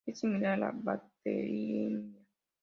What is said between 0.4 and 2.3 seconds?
a la bacteriemia.